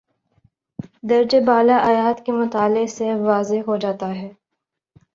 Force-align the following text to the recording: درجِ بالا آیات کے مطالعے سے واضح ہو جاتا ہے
درجِ 1.03 1.31
بالا 1.45 1.77
آیات 1.83 2.25
کے 2.25 2.31
مطالعے 2.33 2.85
سے 2.89 3.13
واضح 3.21 3.59
ہو 3.67 3.77
جاتا 3.77 4.13
ہے 4.15 4.29